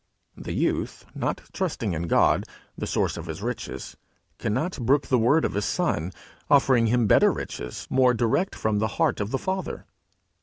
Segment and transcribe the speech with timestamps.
[0.35, 3.97] The youth, not trusting in God, the source of his riches,
[4.39, 6.11] cannot brook the word of his Son,
[6.49, 9.85] offering him better riches, more direct from the heart of the Father.